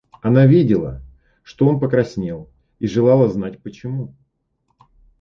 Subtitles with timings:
[0.23, 0.99] Она видела,
[1.43, 4.15] что он покраснел, и желала знать, почему.